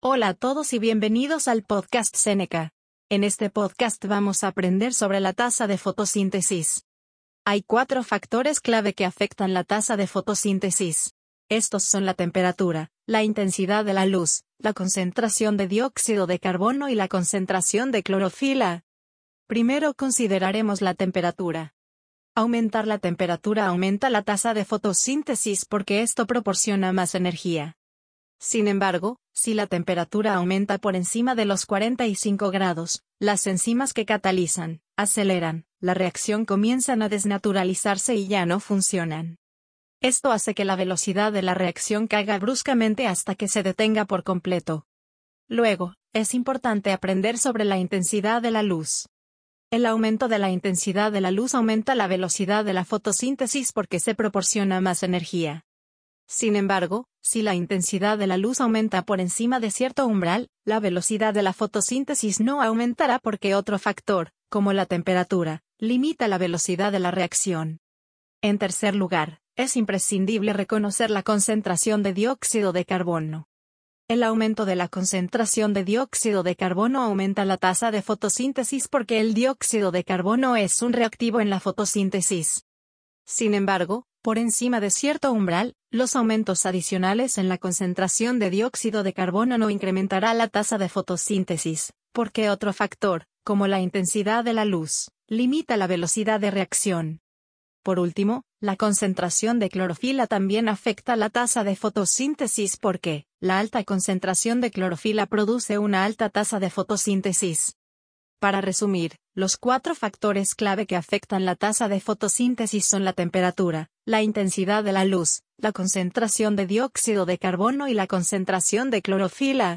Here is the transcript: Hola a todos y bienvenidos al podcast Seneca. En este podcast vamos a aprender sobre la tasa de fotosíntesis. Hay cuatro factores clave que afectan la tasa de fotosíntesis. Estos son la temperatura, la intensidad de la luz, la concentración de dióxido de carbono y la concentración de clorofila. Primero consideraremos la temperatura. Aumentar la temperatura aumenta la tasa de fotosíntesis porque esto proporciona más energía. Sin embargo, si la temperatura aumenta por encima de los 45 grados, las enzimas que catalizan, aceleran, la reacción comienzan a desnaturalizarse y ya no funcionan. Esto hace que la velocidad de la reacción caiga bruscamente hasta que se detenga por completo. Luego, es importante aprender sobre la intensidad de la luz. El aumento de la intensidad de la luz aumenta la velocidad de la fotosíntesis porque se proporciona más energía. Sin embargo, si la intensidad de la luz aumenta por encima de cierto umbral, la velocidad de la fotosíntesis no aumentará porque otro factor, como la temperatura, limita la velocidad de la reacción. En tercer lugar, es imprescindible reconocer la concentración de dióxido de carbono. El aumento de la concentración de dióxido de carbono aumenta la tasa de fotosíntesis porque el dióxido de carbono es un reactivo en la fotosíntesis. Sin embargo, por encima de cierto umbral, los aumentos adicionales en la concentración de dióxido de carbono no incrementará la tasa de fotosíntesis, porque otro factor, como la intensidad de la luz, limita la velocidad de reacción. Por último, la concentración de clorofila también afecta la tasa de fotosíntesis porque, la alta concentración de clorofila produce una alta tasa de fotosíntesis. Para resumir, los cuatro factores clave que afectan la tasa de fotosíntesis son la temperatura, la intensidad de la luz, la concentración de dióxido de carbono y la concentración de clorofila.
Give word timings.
Hola 0.00 0.28
a 0.28 0.34
todos 0.34 0.74
y 0.74 0.78
bienvenidos 0.78 1.48
al 1.48 1.64
podcast 1.64 2.14
Seneca. 2.14 2.70
En 3.08 3.24
este 3.24 3.50
podcast 3.50 4.04
vamos 4.04 4.44
a 4.44 4.46
aprender 4.46 4.94
sobre 4.94 5.18
la 5.18 5.32
tasa 5.32 5.66
de 5.66 5.76
fotosíntesis. 5.76 6.84
Hay 7.44 7.62
cuatro 7.62 8.04
factores 8.04 8.60
clave 8.60 8.94
que 8.94 9.04
afectan 9.04 9.54
la 9.54 9.64
tasa 9.64 9.96
de 9.96 10.06
fotosíntesis. 10.06 11.14
Estos 11.48 11.82
son 11.82 12.06
la 12.06 12.14
temperatura, 12.14 12.92
la 13.06 13.24
intensidad 13.24 13.84
de 13.84 13.92
la 13.92 14.06
luz, 14.06 14.44
la 14.58 14.72
concentración 14.72 15.56
de 15.56 15.66
dióxido 15.66 16.28
de 16.28 16.38
carbono 16.38 16.88
y 16.88 16.94
la 16.94 17.08
concentración 17.08 17.90
de 17.90 18.04
clorofila. 18.04 18.84
Primero 19.48 19.94
consideraremos 19.94 20.80
la 20.80 20.94
temperatura. 20.94 21.74
Aumentar 22.36 22.86
la 22.86 22.98
temperatura 22.98 23.66
aumenta 23.66 24.10
la 24.10 24.22
tasa 24.22 24.54
de 24.54 24.64
fotosíntesis 24.64 25.64
porque 25.64 26.02
esto 26.02 26.28
proporciona 26.28 26.92
más 26.92 27.16
energía. 27.16 27.74
Sin 28.38 28.68
embargo, 28.68 29.18
si 29.38 29.54
la 29.54 29.68
temperatura 29.68 30.34
aumenta 30.34 30.78
por 30.78 30.96
encima 30.96 31.36
de 31.36 31.44
los 31.44 31.64
45 31.64 32.50
grados, 32.50 33.04
las 33.20 33.46
enzimas 33.46 33.92
que 33.92 34.04
catalizan, 34.04 34.80
aceleran, 34.96 35.64
la 35.78 35.94
reacción 35.94 36.44
comienzan 36.44 37.02
a 37.02 37.08
desnaturalizarse 37.08 38.16
y 38.16 38.26
ya 38.26 38.46
no 38.46 38.58
funcionan. 38.58 39.38
Esto 40.00 40.32
hace 40.32 40.54
que 40.54 40.64
la 40.64 40.74
velocidad 40.74 41.32
de 41.32 41.42
la 41.42 41.54
reacción 41.54 42.08
caiga 42.08 42.36
bruscamente 42.40 43.06
hasta 43.06 43.36
que 43.36 43.46
se 43.46 43.62
detenga 43.62 44.06
por 44.06 44.24
completo. 44.24 44.86
Luego, 45.46 45.94
es 46.12 46.34
importante 46.34 46.90
aprender 46.90 47.38
sobre 47.38 47.64
la 47.64 47.78
intensidad 47.78 48.42
de 48.42 48.50
la 48.50 48.64
luz. 48.64 49.08
El 49.70 49.86
aumento 49.86 50.26
de 50.26 50.40
la 50.40 50.50
intensidad 50.50 51.12
de 51.12 51.20
la 51.20 51.30
luz 51.30 51.54
aumenta 51.54 51.94
la 51.94 52.08
velocidad 52.08 52.64
de 52.64 52.72
la 52.72 52.84
fotosíntesis 52.84 53.70
porque 53.70 54.00
se 54.00 54.16
proporciona 54.16 54.80
más 54.80 55.04
energía. 55.04 55.67
Sin 56.28 56.56
embargo, 56.56 57.06
si 57.22 57.40
la 57.40 57.54
intensidad 57.54 58.18
de 58.18 58.26
la 58.26 58.36
luz 58.36 58.60
aumenta 58.60 59.02
por 59.02 59.18
encima 59.18 59.60
de 59.60 59.70
cierto 59.70 60.06
umbral, 60.06 60.50
la 60.64 60.78
velocidad 60.78 61.32
de 61.32 61.42
la 61.42 61.54
fotosíntesis 61.54 62.38
no 62.38 62.62
aumentará 62.62 63.18
porque 63.18 63.54
otro 63.54 63.78
factor, 63.78 64.30
como 64.50 64.74
la 64.74 64.84
temperatura, 64.84 65.62
limita 65.78 66.28
la 66.28 66.36
velocidad 66.36 66.92
de 66.92 66.98
la 66.98 67.10
reacción. 67.10 67.80
En 68.42 68.58
tercer 68.58 68.94
lugar, 68.94 69.40
es 69.56 69.74
imprescindible 69.76 70.52
reconocer 70.52 71.10
la 71.10 71.22
concentración 71.22 72.02
de 72.02 72.12
dióxido 72.12 72.72
de 72.72 72.84
carbono. 72.84 73.48
El 74.06 74.22
aumento 74.22 74.66
de 74.66 74.76
la 74.76 74.88
concentración 74.88 75.72
de 75.72 75.84
dióxido 75.84 76.42
de 76.42 76.56
carbono 76.56 77.02
aumenta 77.02 77.46
la 77.46 77.56
tasa 77.56 77.90
de 77.90 78.02
fotosíntesis 78.02 78.88
porque 78.88 79.20
el 79.20 79.32
dióxido 79.32 79.92
de 79.92 80.04
carbono 80.04 80.56
es 80.56 80.82
un 80.82 80.92
reactivo 80.92 81.40
en 81.40 81.48
la 81.48 81.58
fotosíntesis. 81.58 82.64
Sin 83.24 83.54
embargo, 83.54 84.06
por 84.28 84.36
encima 84.36 84.78
de 84.78 84.90
cierto 84.90 85.32
umbral, 85.32 85.74
los 85.90 86.14
aumentos 86.14 86.66
adicionales 86.66 87.38
en 87.38 87.48
la 87.48 87.56
concentración 87.56 88.38
de 88.38 88.50
dióxido 88.50 89.02
de 89.02 89.14
carbono 89.14 89.56
no 89.56 89.70
incrementará 89.70 90.34
la 90.34 90.48
tasa 90.48 90.76
de 90.76 90.90
fotosíntesis, 90.90 91.94
porque 92.12 92.50
otro 92.50 92.74
factor, 92.74 93.24
como 93.42 93.66
la 93.68 93.80
intensidad 93.80 94.44
de 94.44 94.52
la 94.52 94.66
luz, 94.66 95.12
limita 95.28 95.78
la 95.78 95.86
velocidad 95.86 96.40
de 96.40 96.50
reacción. 96.50 97.20
Por 97.82 97.98
último, 97.98 98.42
la 98.60 98.76
concentración 98.76 99.58
de 99.60 99.70
clorofila 99.70 100.26
también 100.26 100.68
afecta 100.68 101.16
la 101.16 101.30
tasa 101.30 101.64
de 101.64 101.74
fotosíntesis 101.74 102.76
porque, 102.76 103.24
la 103.40 103.58
alta 103.58 103.82
concentración 103.82 104.60
de 104.60 104.70
clorofila 104.70 105.24
produce 105.24 105.78
una 105.78 106.04
alta 106.04 106.28
tasa 106.28 106.60
de 106.60 106.68
fotosíntesis. 106.68 107.77
Para 108.38 108.60
resumir, 108.60 109.16
los 109.34 109.56
cuatro 109.56 109.96
factores 109.96 110.54
clave 110.54 110.86
que 110.86 110.94
afectan 110.94 111.44
la 111.44 111.56
tasa 111.56 111.88
de 111.88 111.98
fotosíntesis 112.00 112.86
son 112.86 113.04
la 113.04 113.12
temperatura, 113.12 113.90
la 114.04 114.22
intensidad 114.22 114.84
de 114.84 114.92
la 114.92 115.04
luz, 115.04 115.42
la 115.56 115.72
concentración 115.72 116.54
de 116.54 116.66
dióxido 116.66 117.26
de 117.26 117.38
carbono 117.38 117.88
y 117.88 117.94
la 117.94 118.06
concentración 118.06 118.90
de 118.90 119.02
clorofila. 119.02 119.76